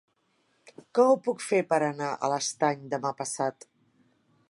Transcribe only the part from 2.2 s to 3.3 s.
a l'Estany demà